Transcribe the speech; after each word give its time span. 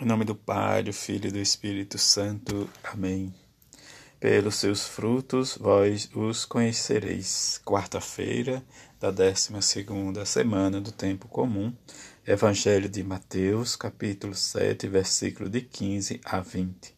Em 0.00 0.04
nome 0.04 0.24
do 0.24 0.36
Pai, 0.36 0.84
do 0.84 0.92
Filho 0.92 1.26
e 1.26 1.32
do 1.32 1.40
Espírito 1.40 1.98
Santo. 1.98 2.70
Amém. 2.84 3.34
Pelos 4.20 4.54
seus 4.54 4.86
frutos 4.86 5.58
vós 5.60 6.08
os 6.14 6.44
conhecereis. 6.44 7.60
Quarta-feira 7.64 8.62
da 9.00 9.10
décima 9.10 9.60
segunda 9.60 10.24
semana 10.24 10.80
do 10.80 10.92
tempo 10.92 11.26
comum. 11.26 11.74
Evangelho 12.24 12.88
de 12.88 13.02
Mateus, 13.02 13.74
capítulo 13.74 14.36
7, 14.36 14.86
versículo 14.86 15.50
de 15.50 15.62
15 15.62 16.20
a 16.24 16.38
20. 16.38 16.94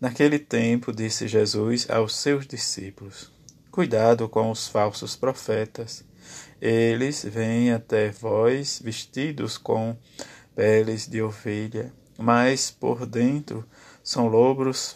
Naquele 0.00 0.38
tempo 0.38 0.92
disse 0.92 1.26
Jesus 1.26 1.90
aos 1.90 2.14
seus 2.14 2.46
discípulos: 2.46 3.32
Cuidado 3.68 4.28
com 4.28 4.48
os 4.48 4.68
falsos 4.68 5.16
profetas. 5.16 6.04
Eles 6.60 7.24
vêm 7.24 7.72
até 7.72 8.12
vós 8.12 8.80
vestidos 8.80 9.58
com 9.58 9.96
peles 10.54 11.08
de 11.08 11.20
ovelha 11.20 11.92
mas 12.22 12.70
por 12.70 13.04
dentro 13.04 13.64
são 14.00 14.28
lobos 14.28 14.94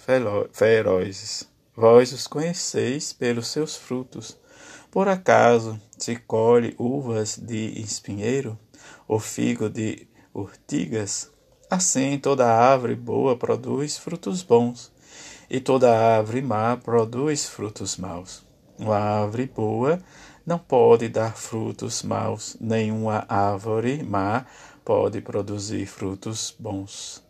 ferozes. 0.52 1.48
Vós 1.74 2.12
os 2.12 2.28
conheceis 2.28 3.12
pelos 3.12 3.48
seus 3.48 3.74
frutos. 3.74 4.38
Por 4.92 5.08
acaso 5.08 5.78
se 5.98 6.14
colhe 6.14 6.76
uvas 6.78 7.36
de 7.36 7.80
espinheiro, 7.80 8.56
ou 9.08 9.18
figo 9.18 9.68
de 9.68 10.06
urtigas? 10.32 11.28
Assim 11.68 12.16
toda 12.16 12.46
árvore 12.46 12.94
boa 12.94 13.36
produz 13.36 13.98
frutos 13.98 14.42
bons, 14.42 14.92
e 15.50 15.58
toda 15.58 15.98
árvore 15.98 16.40
má 16.40 16.76
produz 16.76 17.44
frutos 17.46 17.96
maus. 17.96 18.44
Uma 18.78 18.98
árvore 18.98 19.50
boa 19.52 20.00
não 20.46 20.58
pode 20.60 21.08
dar 21.08 21.36
frutos 21.36 22.04
maus, 22.04 22.56
nenhuma 22.60 23.24
árvore 23.28 24.04
má 24.04 24.46
pode 24.86 25.20
produzir 25.20 25.84
frutos 25.84 26.54
bons. 26.56 27.20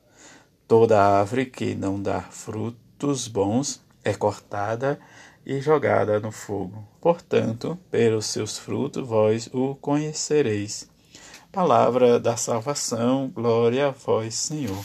Toda 0.68 1.02
árvore 1.02 1.46
que 1.46 1.74
não 1.74 2.00
dá 2.02 2.20
frutos 2.20 3.28
bons 3.28 3.80
é 4.04 4.12
cortada 4.12 5.00
e 5.44 5.58
jogada 5.62 6.20
no 6.20 6.30
fogo. 6.30 6.86
Portanto, 7.00 7.78
pelos 7.90 8.26
seus 8.26 8.58
frutos 8.58 9.08
vós 9.08 9.48
o 9.54 9.74
conhecereis. 9.76 10.86
Palavra 11.50 12.20
da 12.20 12.36
salvação, 12.36 13.30
glória 13.34 13.88
a 13.88 13.90
vós, 13.90 14.34
Senhor. 14.34 14.84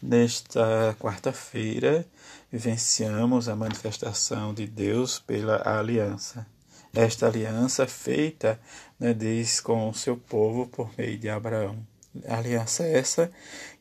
Nesta 0.00 0.96
quarta-feira, 0.98 2.06
vivenciamos 2.50 3.50
a 3.50 3.54
manifestação 3.54 4.54
de 4.54 4.66
Deus 4.66 5.18
pela 5.18 5.62
aliança. 5.78 6.46
Esta 6.94 7.26
aliança 7.26 7.86
feita, 7.86 8.60
né, 9.00 9.14
diz, 9.14 9.60
com 9.60 9.88
o 9.88 9.94
seu 9.94 10.16
povo 10.16 10.66
por 10.66 10.90
meio 10.98 11.18
de 11.18 11.28
Abraão. 11.28 11.78
Aliança 12.28 12.84
essa 12.84 13.32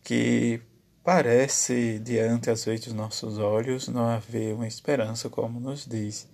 que 0.01 0.61
parece, 1.03 1.99
diante 1.99 2.49
às 2.49 2.63
vezes 2.63 2.85
dos 2.85 2.93
nossos 2.93 3.37
olhos, 3.37 3.89
não 3.89 4.07
haver 4.07 4.53
uma 4.55 4.67
esperança, 4.67 5.29
como 5.29 5.59
nos 5.59 5.85
diz. 5.85 6.25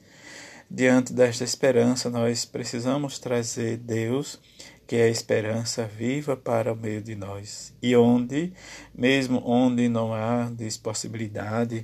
Diante 0.69 1.13
desta 1.13 1.43
esperança, 1.43 2.09
nós 2.09 2.45
precisamos 2.45 3.17
trazer 3.17 3.77
Deus, 3.77 4.39
que 4.85 4.97
é 4.97 5.03
a 5.05 5.09
esperança 5.09 5.85
viva 5.85 6.37
para 6.37 6.73
o 6.73 6.75
meio 6.75 7.01
de 7.01 7.15
nós. 7.15 7.73
E 7.81 7.95
onde, 7.95 8.53
mesmo 8.93 9.41
onde 9.45 9.89
não 9.89 10.13
há 10.13 10.51
possibilidade 10.83 11.81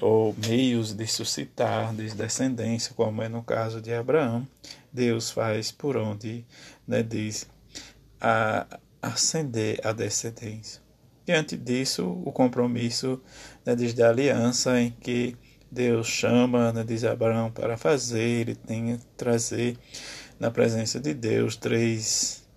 ou 0.00 0.34
meios 0.46 0.92
de 0.92 1.06
suscitar 1.06 1.92
descendência, 1.94 2.92
como 2.94 3.22
é 3.22 3.28
no 3.28 3.42
caso 3.42 3.80
de 3.80 3.92
Abraão, 3.92 4.46
Deus 4.92 5.30
faz 5.30 5.70
por 5.70 5.96
onde 5.96 6.44
né, 6.86 7.02
diz 7.02 7.48
a 8.20 8.66
ascender 9.00 9.80
a 9.84 9.92
descendência. 9.92 10.80
Diante 11.24 11.56
disso, 11.56 12.20
o 12.24 12.32
compromisso 12.32 13.20
né, 13.64 13.76
desde 13.76 14.02
a 14.02 14.08
aliança 14.08 14.80
em 14.80 14.90
que 14.90 15.36
Deus 15.70 16.06
chama, 16.06 16.72
né, 16.72 16.82
diz 16.82 17.04
Abraão, 17.04 17.50
para 17.50 17.76
fazer, 17.76 18.18
ele 18.40 18.54
tem 18.54 18.96
que 18.96 19.04
trazer 19.16 19.76
na 20.40 20.50
presença 20.50 20.98
de 20.98 21.12
Deus 21.12 21.56
três 21.56 22.48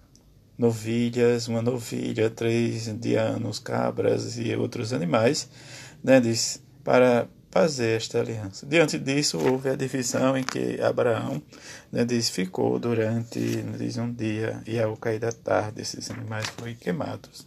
novilhas, 0.58 1.48
uma 1.48 1.62
novilha, 1.62 2.30
três 2.30 2.88
indianos, 2.88 3.60
cabras 3.60 4.38
e 4.38 4.56
outros 4.56 4.94
animais, 4.94 5.50
né, 6.04 6.22
diz, 6.22 6.64
para 6.84 7.28
fazer 7.52 7.98
esta 7.98 8.20
aliança. 8.20 8.66
Diante 8.66 8.98
disso, 8.98 9.38
houve 9.38 9.70
a 9.70 9.76
divisão 9.76 10.38
em 10.38 10.44
que 10.44 10.80
Abraão 10.82 11.42
né, 11.92 12.06
diz, 12.06 12.30
ficou 12.30 12.80
durante 12.80 13.40
diz, 13.78 13.98
um 13.98 14.12
dia 14.12 14.62
e 14.66 14.80
ao 14.80 14.96
cair 14.96 15.20
da 15.20 15.32
tarde 15.32 15.82
esses 15.82 16.10
animais 16.10 16.48
foram 16.48 16.74
queimados 16.76 17.46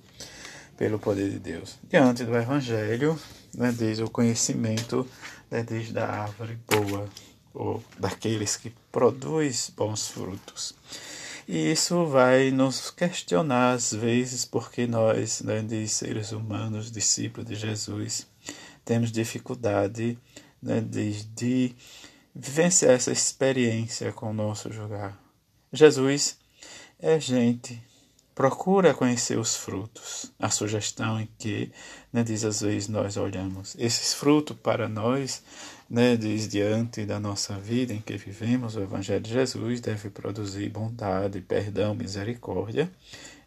pelo 0.76 0.98
poder 0.98 1.30
de 1.30 1.38
Deus. 1.38 1.78
Diante 1.88 2.24
do 2.24 2.36
Evangelho, 2.36 3.18
né, 3.54 3.72
diz 3.76 3.98
o 3.98 4.10
conhecimento 4.10 5.08
né, 5.50 5.62
diz 5.62 5.90
da 5.90 6.06
árvore 6.06 6.58
boa 6.68 7.08
ou 7.54 7.82
daqueles 7.98 8.56
que 8.56 8.72
produz 8.90 9.72
bons 9.74 10.08
frutos. 10.08 10.74
E 11.46 11.70
isso 11.70 12.06
vai 12.06 12.50
nos 12.50 12.90
questionar 12.90 13.72
às 13.72 13.92
vezes 13.92 14.44
porque 14.44 14.86
nós, 14.86 15.42
né, 15.42 15.62
de 15.62 15.86
seres 15.86 16.32
humanos, 16.32 16.90
discípulos 16.90 17.48
de 17.48 17.54
Jesus, 17.54 18.26
temos 18.84 19.10
dificuldade 19.10 20.18
né, 20.62 20.80
de, 20.80 21.24
de 21.26 21.74
vivenciar 22.34 22.92
essa 22.92 23.12
experiência 23.12 24.12
com 24.12 24.30
o 24.30 24.34
nosso 24.34 24.72
julgar. 24.72 25.18
Jesus 25.72 26.38
é 26.98 27.18
gente, 27.20 27.80
procura 28.34 28.92
conhecer 28.92 29.38
os 29.38 29.54
frutos. 29.54 30.32
A 30.38 30.50
sugestão 30.50 31.20
em 31.20 31.28
que, 31.38 31.70
né, 32.12 32.22
diz 32.24 32.44
às 32.44 32.60
vezes, 32.60 32.88
nós 32.88 33.16
olhamos. 33.16 33.76
Esses 33.78 34.12
frutos 34.14 34.56
para 34.56 34.88
nós, 34.88 35.42
né, 35.88 36.16
diz 36.16 36.48
diante 36.48 37.04
da 37.04 37.20
nossa 37.20 37.58
vida 37.58 37.92
em 37.92 38.00
que 38.00 38.16
vivemos, 38.16 38.74
o 38.74 38.80
Evangelho 38.80 39.20
de 39.20 39.32
Jesus 39.32 39.80
deve 39.80 40.10
produzir 40.10 40.68
bondade, 40.68 41.40
perdão, 41.40 41.94
misericórdia 41.94 42.90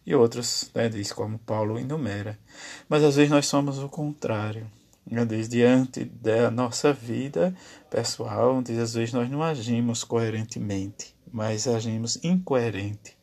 e 0.06 0.16
outros, 0.16 0.69
né, 0.74 0.88
diz 0.88 1.12
como 1.12 1.38
Paulo 1.40 1.78
enumera. 1.78 2.40
Mas 2.88 3.04
às 3.04 3.16
vezes 3.18 3.30
nós 3.30 3.46
somos 3.46 3.78
o 3.80 3.90
contrário. 3.90 4.66
Diz, 5.09 5.47
diante 5.47 6.03
da 6.03 6.51
nossa 6.51 6.91
vida 6.91 7.56
pessoal, 7.90 8.62
diz, 8.62 8.78
às 8.78 8.94
vezes 8.94 9.13
nós 9.13 9.29
não 9.29 9.41
agimos 9.41 10.03
coerentemente, 10.03 11.16
mas 11.31 11.66
agimos 11.66 12.19
incoerente. 12.22 13.18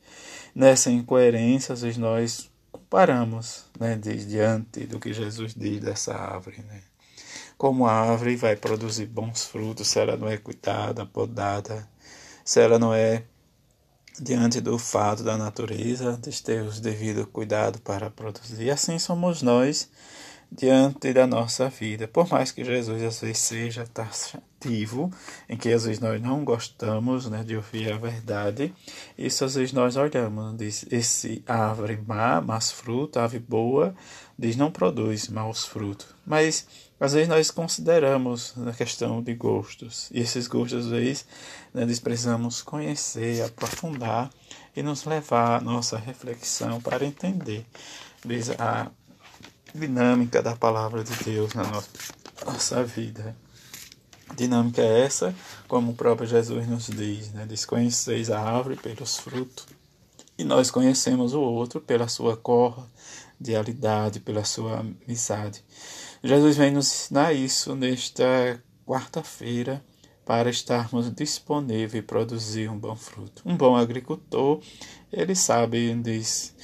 Nessa 0.55 0.91
incoerência, 0.91 1.75
às 1.75 1.83
vezes 1.83 1.99
nós 1.99 2.51
comparamos, 2.73 3.67
né, 3.79 3.97
diante 3.97 4.87
do 4.87 4.99
que 4.99 5.13
Jesus 5.13 5.55
diz 5.55 5.81
dessa 5.81 6.15
árvore, 6.15 6.63
né? 6.63 6.81
Como 7.59 7.87
a 7.87 7.93
árvore 7.93 8.35
vai 8.35 8.57
produzir 8.57 9.07
bons 9.07 9.45
frutos 9.45 9.89
se 9.89 9.99
ela 9.99 10.17
não 10.17 10.29
é 10.29 10.39
cuidada, 10.39 11.05
podada, 11.05 11.87
se 12.45 12.61
ela 12.61 12.79
não 12.79 12.95
é 12.95 13.25
diante 14.19 14.61
do 14.61 14.79
fato 14.79 15.23
da 15.23 15.37
natureza 15.37 16.19
de 16.21 16.43
ter 16.43 16.63
os 16.63 16.81
devido 16.81 17.27
cuidado 17.27 17.81
para 17.81 18.11
produzir. 18.11 18.65
E 18.65 18.71
assim 18.71 18.99
somos 18.99 19.43
nós 19.43 19.91
diante 20.51 21.13
da 21.13 21.27
nossa 21.27 21.69
vida. 21.69 22.07
Por 22.07 22.29
mais 22.29 22.53
que 22.53 22.65
Jesus 22.65 23.03
às 23.03 23.21
vezes 23.21 23.39
seja 23.39 23.87
taxativo, 23.87 25.11
em 25.49 25.57
que 25.57 25.73
às 25.73 25.85
vezes 25.85 26.01
nós 26.01 26.21
não 26.21 26.45
gostamos 26.45 27.29
né, 27.29 27.43
de 27.43 27.57
ouvir 27.57 27.93
a 27.93 27.99
verdade, 27.99 28.73
isso 29.19 29.45
às 29.45 29.55
vezes 29.55 29.73
nós 29.73 29.97
olhamos, 29.97 30.57
diz, 30.57 30.87
esse 30.91 31.43
árvore 31.47 31.99
má, 32.07 32.41
mas 32.41 32.71
fruto, 32.71 33.19
árvore 33.19 33.45
boa, 33.47 33.95
diz, 34.39 34.57
não 34.57 34.71
produz 34.71 35.29
maus 35.29 35.65
frutos. 35.65 36.07
Mas 36.25 36.67
às 37.01 37.13
vezes 37.13 37.29
nós 37.29 37.51
consideramos 37.51 38.55
na 38.57 38.73
questão 38.73 39.23
de 39.23 39.35
gostos, 39.35 40.09
e 40.13 40.21
esses 40.21 40.47
gostos 40.47 40.87
às 40.87 40.91
vezes 40.91 41.27
né, 41.73 41.85
nós 41.85 41.99
precisamos 41.99 42.63
conhecer, 42.63 43.43
aprofundar 43.43 44.31
e 44.77 44.83
nos 44.83 45.05
levar 45.05 45.59
a 45.59 45.61
nossa 45.61 45.99
reflexão 45.99 46.81
para 46.81 47.05
entender. 47.05 47.67
Diz 48.25 48.51
a 48.51 48.91
dinâmica 49.75 50.41
da 50.41 50.55
palavra 50.55 51.03
de 51.03 51.13
Deus 51.25 51.53
na 51.53 51.65
nossa, 51.65 51.89
nossa 52.47 52.85
vida. 52.85 53.37
Dinâmica 54.37 54.81
é 54.81 55.01
essa, 55.01 55.35
como 55.69 55.93
o 55.93 55.95
próprio 55.95 56.27
Jesus 56.27 56.67
nos 56.69 56.87
diz, 56.87 57.33
né? 57.33 57.45
Desconheceis 57.47 58.31
a 58.31 58.41
árvore 58.41 58.77
pelos 58.77 59.19
frutos, 59.19 59.67
e 60.39 60.45
nós 60.45 60.71
conhecemos 60.71 61.35
o 61.35 61.41
outro 61.41 61.81
pela 61.81 62.09
sua 62.09 62.37
cordialidade, 62.37 64.21
pela 64.21 64.45
sua 64.45 64.81
amizade. 64.81 65.63
Jesus 66.23 66.57
vem 66.57 66.71
nos 66.71 66.87
ensinar 66.87 67.33
isso 67.33 67.75
nesta 67.75 68.61
quarta-feira 68.87 69.85
para 70.25 70.49
estarmos 70.49 71.15
disponíveis 71.15 71.95
e 71.95 72.03
produzir 72.03 72.71
um 72.71 72.79
bom 72.79 72.97
fruto. 72.97 73.43
Um 73.45 73.57
bom 73.57 73.77
agricultor, 73.77 74.61
ele 75.13 75.35
sabe, 75.35 75.95
diz, 76.03 76.55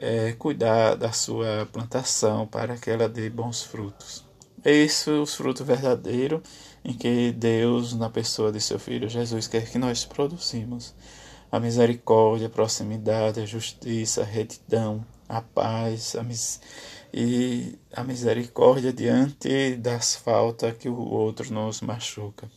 é, 0.00 0.32
cuidar 0.32 0.94
da 0.94 1.12
sua 1.12 1.68
plantação 1.72 2.46
para 2.46 2.76
que 2.76 2.90
ela 2.90 3.08
dê 3.08 3.28
bons 3.30 3.62
frutos. 3.62 4.24
É 4.64 4.72
isso 4.72 5.22
os 5.22 5.34
frutos 5.34 5.66
verdadeiros 5.66 6.40
em 6.84 6.92
que 6.92 7.32
Deus, 7.32 7.94
na 7.94 8.10
pessoa 8.10 8.50
de 8.50 8.60
seu 8.60 8.78
Filho 8.78 9.08
Jesus, 9.08 9.46
quer 9.46 9.70
que 9.70 9.78
nós 9.78 10.04
produzimos. 10.04 10.94
A 11.50 11.58
misericórdia, 11.58 12.46
a 12.48 12.50
proximidade, 12.50 13.40
a 13.40 13.46
justiça, 13.46 14.22
a 14.22 14.24
retidão, 14.24 15.04
a 15.28 15.42
paz 15.42 16.16
a 16.16 16.22
mis 16.22 16.60
e 17.12 17.78
a 17.92 18.04
misericórdia 18.04 18.92
diante 18.92 19.76
das 19.76 20.14
faltas 20.14 20.76
que 20.76 20.88
o 20.88 20.98
outro 20.98 21.52
nos 21.52 21.80
machuca. 21.80 22.50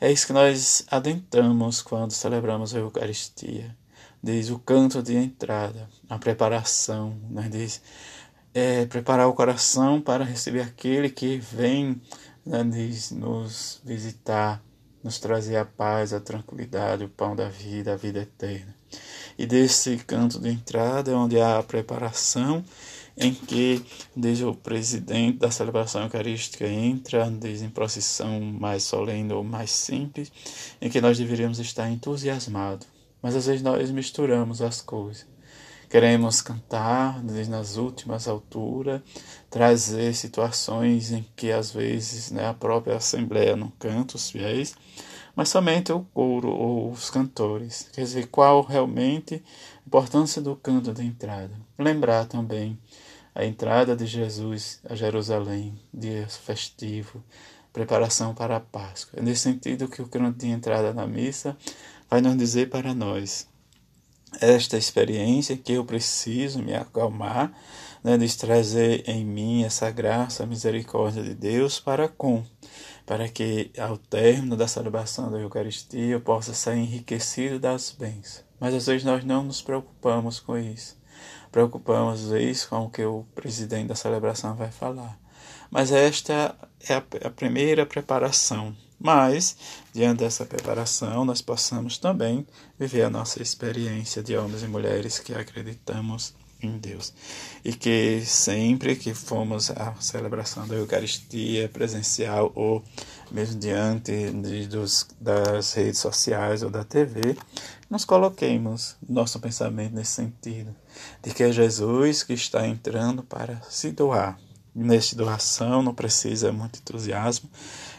É 0.00 0.12
isso 0.12 0.26
que 0.26 0.32
nós 0.32 0.84
adentramos 0.90 1.82
quando 1.82 2.12
celebramos 2.12 2.74
a 2.74 2.78
Eucaristia. 2.78 3.74
Diz 4.22 4.50
o 4.50 4.58
canto 4.58 5.02
de 5.02 5.14
entrada, 5.16 5.88
a 6.08 6.18
preparação, 6.18 7.16
né? 7.30 7.48
diz 7.50 7.80
é, 8.52 8.84
preparar 8.86 9.28
o 9.28 9.34
coração 9.34 10.00
para 10.00 10.24
receber 10.24 10.62
aquele 10.62 11.08
que 11.08 11.38
vem 11.38 12.00
né? 12.48 12.64
diz, 12.64 13.10
nos 13.10 13.80
visitar, 13.84 14.62
nos 15.04 15.18
trazer 15.18 15.56
a 15.56 15.64
paz, 15.64 16.12
a 16.12 16.20
tranquilidade, 16.20 17.04
o 17.04 17.08
pão 17.08 17.36
da 17.36 17.48
vida, 17.48 17.92
a 17.92 17.96
vida 17.96 18.20
eterna. 18.20 18.74
E 19.38 19.46
desse 19.46 19.96
canto 19.98 20.40
de 20.40 20.48
entrada 20.48 21.10
é 21.10 21.14
onde 21.14 21.38
há 21.38 21.58
a 21.58 21.62
preparação 21.62 22.64
em 23.16 23.34
que 23.34 23.84
desde 24.16 24.44
o 24.44 24.54
presidente 24.54 25.38
da 25.38 25.50
celebração 25.50 26.02
eucarística 26.02 26.66
entra 26.66 27.28
desde 27.30 27.66
em 27.66 27.70
procissão 27.70 28.40
mais 28.40 28.84
solene 28.84 29.32
ou 29.32 29.44
mais 29.44 29.70
simples, 29.70 30.32
em 30.80 30.88
que 30.88 31.00
nós 31.00 31.18
deveríamos 31.18 31.58
estar 31.58 31.90
entusiasmados. 31.90 32.86
Mas 33.22 33.34
às 33.36 33.46
vezes 33.46 33.62
nós 33.62 33.90
misturamos 33.90 34.62
as 34.62 34.80
coisas. 34.80 35.26
Queremos 35.88 36.42
cantar 36.42 37.22
nas 37.24 37.76
últimas 37.76 38.28
alturas, 38.28 39.00
trazer 39.48 40.14
situações 40.14 41.10
em 41.12 41.26
que 41.34 41.50
às 41.50 41.70
vezes 41.72 42.30
né, 42.30 42.46
a 42.46 42.52
própria 42.52 42.96
Assembleia 42.96 43.56
não 43.56 43.72
canta 43.78 44.16
os 44.16 44.30
fiéis, 44.30 44.74
mas 45.34 45.48
somente 45.48 45.90
o 45.90 46.06
coro 46.12 46.50
ou 46.50 46.90
os 46.90 47.08
cantores. 47.08 47.88
Quer 47.94 48.02
dizer, 48.02 48.26
qual 48.26 48.60
realmente 48.60 49.36
a 49.36 49.86
importância 49.86 50.42
do 50.42 50.54
canto 50.56 50.92
de 50.92 51.02
entrada. 51.02 51.54
Lembrar 51.78 52.26
também 52.26 52.78
a 53.34 53.44
entrada 53.44 53.96
de 53.96 54.04
Jesus 54.04 54.80
a 54.84 54.94
Jerusalém, 54.94 55.80
dia 55.94 56.28
festivo, 56.28 57.24
preparação 57.72 58.34
para 58.34 58.56
a 58.56 58.60
Páscoa. 58.60 59.20
É 59.20 59.22
nesse 59.22 59.42
sentido 59.42 59.88
que 59.88 60.02
o 60.02 60.08
canto 60.08 60.36
de 60.36 60.48
entrada 60.48 60.92
na 60.92 61.06
missa 61.06 61.56
vai 62.10 62.20
nos 62.20 62.36
dizer 62.36 62.70
para 62.70 62.94
nós 62.94 63.46
esta 64.40 64.76
experiência 64.76 65.56
que 65.56 65.72
eu 65.72 65.84
preciso 65.84 66.62
me 66.62 66.74
acalmar, 66.74 67.52
né, 68.04 68.16
de 68.18 68.36
trazer 68.36 69.08
em 69.08 69.24
mim 69.24 69.64
essa 69.64 69.90
graça, 69.90 70.42
a 70.42 70.46
misericórdia 70.46 71.22
de 71.22 71.34
Deus 71.34 71.80
para 71.80 72.08
com, 72.08 72.44
para 73.06 73.28
que 73.28 73.70
ao 73.78 73.96
término 73.96 74.56
da 74.56 74.68
celebração 74.68 75.30
da 75.30 75.38
Eucaristia 75.38 76.14
eu 76.14 76.20
possa 76.20 76.52
sair 76.54 76.80
enriquecido 76.80 77.58
das 77.58 77.90
bênçãos. 77.90 78.44
Mas 78.60 78.74
às 78.74 78.86
vezes 78.86 79.04
nós 79.04 79.24
não 79.24 79.44
nos 79.44 79.62
preocupamos 79.62 80.40
com 80.40 80.58
isso 80.58 80.98
preocupamos 81.50 82.24
às 82.24 82.30
vezes 82.30 82.64
com 82.64 82.84
o 82.84 82.90
que 82.90 83.04
o 83.04 83.24
presidente 83.34 83.88
da 83.88 83.94
celebração 83.94 84.54
vai 84.54 84.70
falar. 84.70 85.18
Mas 85.70 85.92
esta 85.92 86.54
é 86.88 86.94
a, 86.94 87.02
a 87.24 87.30
primeira 87.30 87.84
preparação. 87.84 88.74
Mas, 88.98 89.56
diante 89.92 90.18
dessa 90.18 90.44
preparação, 90.44 91.24
nós 91.24 91.40
possamos 91.40 91.98
também 91.98 92.46
viver 92.78 93.02
a 93.02 93.10
nossa 93.10 93.40
experiência 93.40 94.22
de 94.22 94.36
homens 94.36 94.62
e 94.62 94.66
mulheres 94.66 95.18
que 95.18 95.32
acreditamos 95.32 96.34
em 96.60 96.78
Deus. 96.78 97.12
E 97.64 97.72
que 97.72 98.22
sempre 98.24 98.96
que 98.96 99.14
formos 99.14 99.70
à 99.70 99.94
celebração 100.00 100.66
da 100.66 100.74
Eucaristia 100.74 101.68
presencial 101.68 102.52
ou 102.54 102.82
mesmo 103.30 103.60
diante 103.60 104.30
de, 104.30 104.66
dos, 104.66 105.06
das 105.20 105.72
redes 105.74 106.00
sociais 106.00 106.62
ou 106.62 106.70
da 106.70 106.84
TV, 106.84 107.36
nos 107.88 108.04
coloquemos 108.04 108.96
nosso 109.08 109.38
pensamento 109.40 109.94
nesse 109.94 110.12
sentido, 110.12 110.74
de 111.22 111.32
que 111.32 111.42
é 111.42 111.52
Jesus 111.52 112.22
que 112.22 112.32
está 112.32 112.66
entrando 112.66 113.22
para 113.22 113.60
se 113.68 113.90
doar. 113.92 114.38
Nesta 114.74 115.16
doação 115.16 115.82
não 115.82 115.94
precisa 115.94 116.52
muito 116.52 116.78
entusiasmo, 116.78 117.50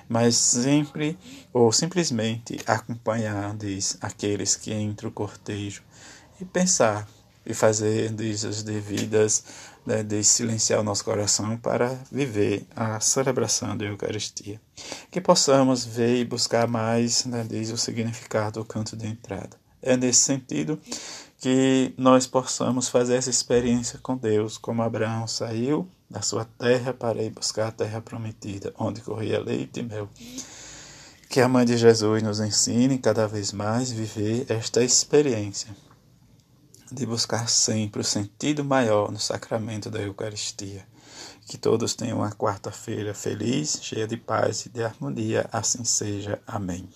mas 0.10 0.36
sempre 0.36 1.18
ou 1.54 1.72
simplesmente 1.72 2.60
acompanhar 2.66 3.56
diz, 3.56 3.98
aqueles 4.02 4.56
que 4.56 4.74
entram 4.74 5.10
o 5.10 5.14
cortejo 5.14 5.84
e 6.42 6.46
pensar 6.46 7.08
e 7.46 7.54
fazer 7.54 8.12
as 8.48 8.64
devidas 8.64 9.44
né, 9.86 10.04
de 10.04 10.24
silenciar 10.24 10.80
o 10.80 10.84
nosso 10.84 11.06
coração 11.06 11.58
para 11.58 11.98
viver 12.12 12.66
a 12.76 13.00
celebração 13.00 13.76
da 13.78 13.86
Eucaristia. 13.86 14.60
Que 15.10 15.22
possamos 15.22 15.86
ver 15.86 16.18
e 16.18 16.26
buscar 16.26 16.68
mais 16.68 17.26
né, 17.26 17.46
diz, 17.48 17.72
o 17.72 17.78
significado 17.78 18.60
do 18.60 18.66
canto 18.66 18.96
de 18.96 19.08
entrada. 19.08 19.58
É 19.82 19.96
nesse 19.96 20.20
sentido 20.20 20.80
que 21.40 21.94
nós 21.98 22.28
possamos 22.28 22.90
fazer 22.90 23.16
essa 23.16 23.30
experiência 23.30 23.98
com 24.04 24.18
Deus, 24.18 24.58
como 24.58 24.84
Abraão 24.84 25.26
saiu 25.26 25.90
da 26.10 26.22
sua 26.22 26.44
terra 26.44 26.94
para 26.94 27.24
ir 27.24 27.30
buscar 27.30 27.68
a 27.68 27.72
terra 27.72 28.02
prometida, 28.02 28.74
onde 28.78 29.00
corria 29.02 29.40
leite 29.40 29.80
e 29.80 29.84
mel. 29.84 30.10
Que 31.30 31.40
a 31.40 31.48
Mãe 31.48 31.66
de 31.66 31.78
Jesus 31.78 32.22
nos 32.22 32.40
ensine 32.42 32.98
cada 32.98 33.26
vez 33.28 33.54
mais 33.54 33.92
viver 33.92 34.46
esta 34.50 34.84
experiência 34.84 35.74
de 36.92 37.06
buscar 37.06 37.48
sempre 37.48 38.02
o 38.02 38.04
sentido 38.04 38.66
maior 38.66 39.12
no 39.12 39.20
sacramento 39.20 39.90
da 39.90 40.02
Eucaristia. 40.02 40.86
Que 41.46 41.58
todos 41.58 41.94
tenham 41.94 42.18
uma 42.18 42.32
quarta-feira 42.32 43.14
feliz, 43.14 43.80
cheia 43.82 44.08
de 44.08 44.18
paz 44.18 44.66
e 44.66 44.70
de 44.70 44.84
harmonia, 44.84 45.48
assim 45.52 45.84
seja. 45.84 46.40
Amém. 46.46 46.90